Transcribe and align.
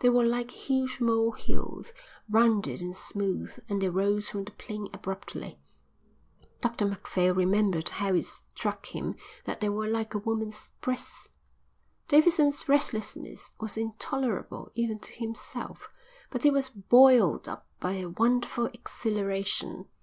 They 0.00 0.10
were 0.10 0.24
like 0.26 0.50
huge 0.50 1.00
mole 1.00 1.32
hills, 1.32 1.94
rounded 2.28 2.82
and 2.82 2.94
smooth, 2.94 3.58
and 3.66 3.80
they 3.80 3.88
rose 3.88 4.28
from 4.28 4.44
the 4.44 4.50
plain 4.50 4.90
abruptly. 4.92 5.58
Dr 6.60 6.84
Macphail 6.84 7.34
remembered 7.34 7.88
how 7.88 8.12
it 8.12 8.26
struck 8.26 8.84
him 8.94 9.14
that 9.46 9.60
they 9.62 9.70
were 9.70 9.86
like 9.88 10.12
a 10.12 10.18
woman's 10.18 10.74
breasts. 10.82 11.30
Davidson's 12.08 12.68
restlessness 12.68 13.52
was 13.58 13.78
intolerable 13.78 14.70
even 14.74 14.98
to 14.98 15.12
himself. 15.14 15.88
But 16.30 16.42
he 16.42 16.50
was 16.50 16.68
buoyed 16.68 17.48
up 17.48 17.66
by 17.80 17.94
a 18.00 18.08
wonderful 18.10 18.66
exhilaration. 18.74 19.86